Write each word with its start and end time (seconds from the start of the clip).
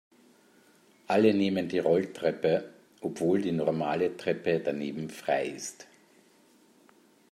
Alle 1.05 1.31
nehmen 1.31 1.69
die 1.69 1.77
Rolltreppe, 1.77 2.71
obwohl 3.01 3.39
die 3.39 3.51
normale 3.51 4.17
Treppe 4.17 4.59
daneben 4.59 5.11
frei 5.11 5.45
ist. 5.49 5.85